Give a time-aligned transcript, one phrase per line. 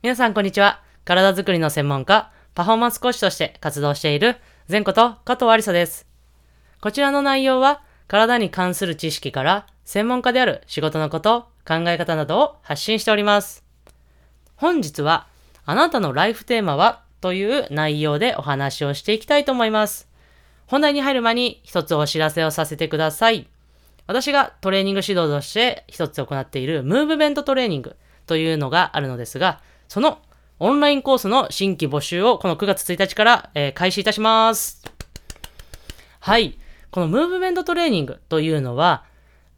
[0.00, 0.80] 皆さんこんにちは。
[1.04, 4.36] 体づくりの専門家、パフォーマンス講師として活動している、
[4.70, 6.06] 前こと加藤ありさです。
[6.80, 13.64] こちらの内容は、体に関する知識から、専門家である仕事のこと、考え方などを発信しております。
[14.54, 15.26] 本日は、
[15.64, 20.08] あなたのライフテーマはという内容でお話をしていきたいと思います。
[20.68, 23.48] 本題に入る前に一つお知らせをさせてください。
[24.06, 27.96] 私がトレーニング指導として一つ行っているムーブメントトレーニング
[28.26, 30.20] というのがあるのですが、その
[30.60, 34.82] オンラインコースの新規募集をこの9月1日から、えー開始いたします。
[36.20, 36.58] はい。
[36.90, 39.04] このムーブメントトレーニングというのは、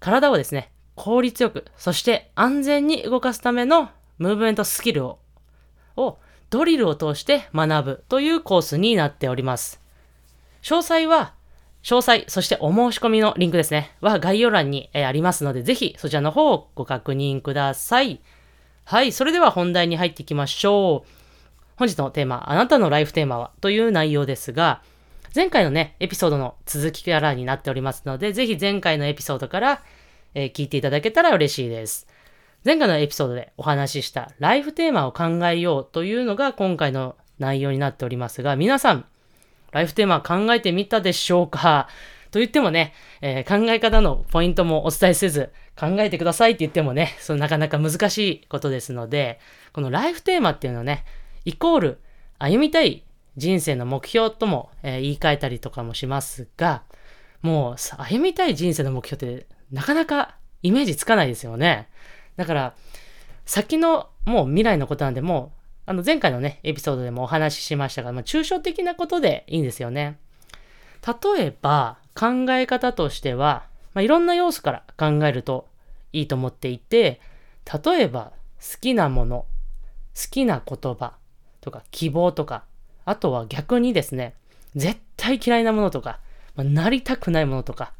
[0.00, 5.18] 体をですね、効率よく、そして安全に動かすためのムーブメントスキルを、
[5.96, 6.18] を
[6.50, 9.80] ドリルを通して学ぶというコースになっております。
[10.62, 11.34] 詳細は、
[11.82, 18.20] 詳細、そしてお申し込みのリンクですね、は概要欄に、えありますので、ぜひそちらの方をご確認ください。
[18.88, 21.08] はい、それでは本題に入っていきましょう。
[21.74, 23.50] 本日のテーマ、あなたのライフテーマは？
[23.60, 24.80] という内容ですが、
[25.34, 29.82] 前回のね、エピソードの続きからになっておりますので、ぜひ前回のエピソードから、
[30.34, 32.06] えー聞いていただけたら嬉しいです。
[32.64, 39.04] 前回のエピソードでお話ししたライフテーマを考えようというのが今回の内容になっておりますが、皆さん、
[39.72, 41.88] ライフテーマ考えてみたでしょうか？
[42.36, 42.92] と言ってもね、
[43.22, 49.40] えー考え方のポイントもお伝えせず、考えてくださいって言ってもね、そのなかなか難しいことですので、
[49.72, 51.06] このライフテーマっていうのね、
[51.46, 51.98] イコール
[52.38, 53.04] 歩みたい
[53.38, 56.82] 人生の目標とも、えー言い換えたりとかもしますが、
[57.40, 61.88] もう歩みたい人生の目標ってなかなかイメージつかないですよね。
[62.36, 62.74] だから、
[63.46, 70.18] 先のもう未来のことなんで、もう、あの前回のね、エピソードでもお話ししましたが、まあ、抽象的なことでいいんですよね。
[71.06, 75.68] 例えば、考え方としては、まあ、いろんな要素から考えると
[76.12, 77.20] いいと思っていて、
[77.84, 79.46] 例えば、好きなもの、
[80.14, 81.14] 好きな言葉
[81.60, 82.64] とか希望とか、
[83.04, 84.34] あとは逆にですね、
[84.74, 86.20] 絶対嫌いなものとか、
[86.54, 87.92] まあ、なりたくないものとか、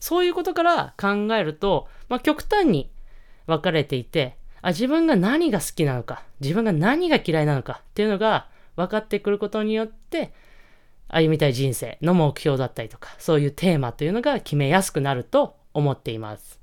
[0.00, 2.90] そういうことから考えると、まあ、極端に
[3.46, 10.32] 分かれていて、あ、自分が何が好きなのか、自分が何が嫌いなのかっていうのが分かってくることによって、
[11.12, 16.58] 歩みたい人生の目標だったりとか、そういうテーマというのが決めやすくなると思っています。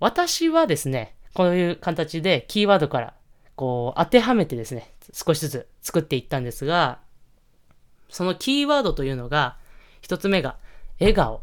[0.00, 3.14] 私はですね、こういう形でキーワードから
[3.56, 7.00] こう当てはめてですね、少しずつ作っていったんですが、
[8.08, 9.56] そのキーワードというのが、
[10.00, 10.56] 一つ目が
[11.00, 11.42] 笑顔。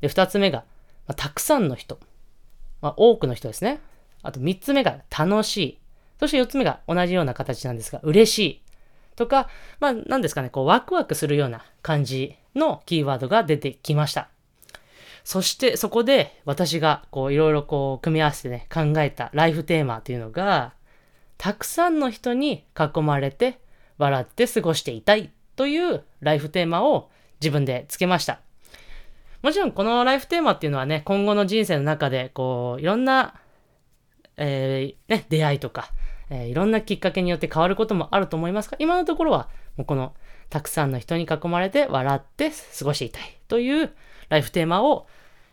[0.00, 0.64] で、二つ目が、
[1.06, 1.98] まあたくさんの人。
[2.82, 3.80] まあ、多くの人ですね。
[4.22, 5.78] あと三つ目が楽しい。
[6.20, 8.62] そして四つ目が同じような形なんですが、嬉しい。
[9.16, 9.48] とか、
[9.80, 14.28] まあ、なんですかね、こう、ワクワクするような感じのキーワードが出てきました。
[15.24, 20.74] そして、そこで私が、こう、いろいろこう、組み合わせてね、考えたライフテーマというのが、
[21.38, 23.58] たくさんの人に囲まれて、
[23.98, 27.10] 笑って過ごしていたいというライフテーマを
[27.40, 28.40] 自分でつけました。
[29.42, 33.34] もちろん、このライフテーマっていうのはね、今後の人生の中で、こう、いろんな、
[34.36, 35.90] えーね、出会いとか、
[36.30, 40.14] えーいろんなきっかけによって変わることもあると思いますが、今のところは、もうこの、
[40.50, 43.92] たくさんの人に囲まれて笑って過ごしていたいという
[44.28, 45.06] ライフテーマを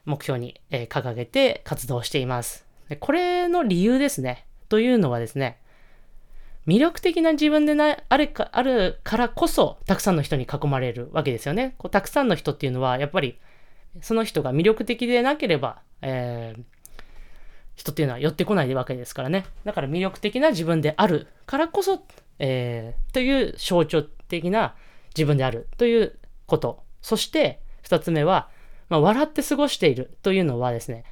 [0.05, 2.65] 目標に、えー掲げて活動しています。
[2.89, 4.45] でこれの理由ですね。
[4.69, 5.57] というのはですね、
[6.67, 11.75] 魅力的な自分でなあれかあるからこそ、たくさんの人に囲まれるわけですよね。
[11.77, 13.39] こうたくさんの人っていうのは、やっぱり、
[14.01, 16.63] その人が魅力的でなければ、えー
[17.75, 19.45] 人っていうのは寄ってこないわけですからね。
[19.63, 22.03] だから魅力的な自分であるからこそ、
[22.39, 24.75] えーという象徴的な
[25.15, 26.83] 自分であるということ。
[27.01, 28.49] そして、二つ目は、
[28.89, 31.03] まあ、笑って過ごしているというのはですね、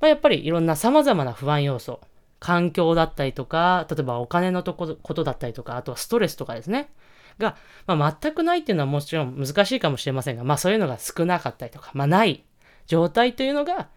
[0.00, 2.00] まあ、やっぱりいろんな様々な不安要素、
[2.40, 6.90] 環境だったりとか、例えばお金のとこことだったりとか、あとはストレスとかですね。
[7.38, 7.56] が、
[7.86, 12.44] まあ、全くないっていうのはもちろん難しいかもしれませんが、まあそういうのが少なかったりとか、まあない
[12.86, 13.88] 状態というのが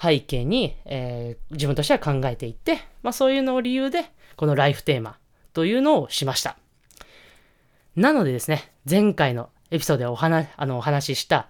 [0.00, 4.04] 背景に、えー自分としては考えていって、まあそういうのを理由で、
[4.36, 5.18] このライフテーマ
[5.52, 6.56] というのをしました。
[7.96, 11.48] なのでですね、前回のエピソードでお話あのお話しした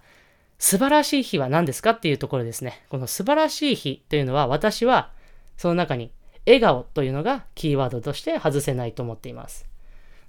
[0.57, 2.85] 素晴らしい日は何ですかっていうところですね。
[2.89, 5.11] この素晴らしい日というのは私は
[5.57, 6.11] その中に
[6.45, 9.67] 笑顔というのがキーワードとして外せないと思っています。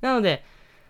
[0.00, 0.44] なので、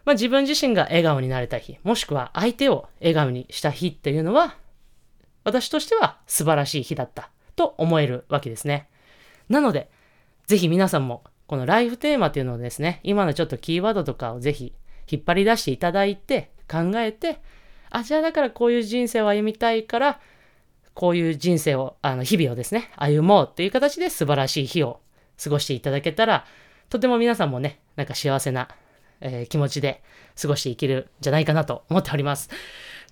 [0.05, 4.57] まあ、自分自身が笑顔になれた日、もしくは相手を笑顔にした日っていうのは、
[5.47, 8.89] 私としては素晴らしい日だったと思えるわけですね。
[9.49, 9.89] なので、
[10.47, 14.75] ぜひ皆さんもこのライフテーマっていうのをですね、今のちょっとキーワードとかをぜひ
[15.09, 17.39] 引っ張り出していただいて、考えて、
[17.91, 20.21] あ、じゃあだからこういう人生を歩みたいから、
[20.95, 25.01] こういう人生を、あの、日々をですね、歩もうっていう形で素晴らしい日を
[25.41, 26.45] 過ごしていただけたら、
[26.89, 28.69] とても皆さんもね、なんか幸せな、
[29.21, 30.03] えー気持ちで
[30.41, 32.51] 過ごしていけるんじゃないかなと思っております。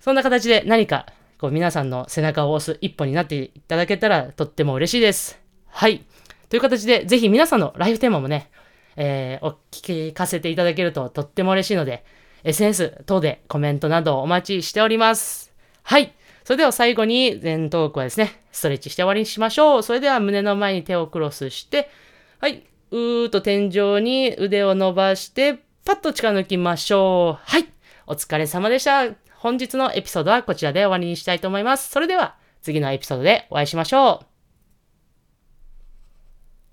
[0.01, 1.05] そんな形で何か
[1.45, 5.39] こう皆さんの背中を押す一歩になっていただけたらとっても嬉しいです。
[5.67, 6.03] はい。
[6.49, 8.49] という形で、ぜひ皆さんのライフテーマもね、
[8.95, 12.03] えーお聞かせていただけるととっても嬉しいので、
[12.45, 15.53] SNS 等でコメントなどお待ちしております。
[15.83, 16.15] はい。
[16.45, 19.83] それでは最後に前トークはですね、ストレッチして終わりにしましょう。
[19.83, 21.91] それでは胸の前に手をクロスして、
[22.39, 22.63] はい。
[22.89, 27.39] うーっと天井に腕を伸ばして、パッと力抜きましょう。
[27.43, 27.67] はい。
[28.07, 29.24] お疲れ様でした。
[29.45, 31.91] 本日のエピソードはこちらで終わりにしたいと思います。
[31.91, 34.34] それでは次のエピソードでお会いしましょう。